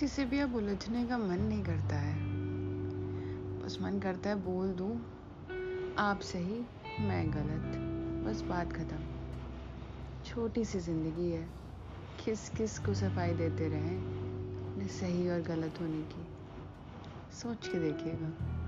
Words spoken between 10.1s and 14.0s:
छोटी सी ज़िंदगी है। किस किस को सफ़ाई देते रहें,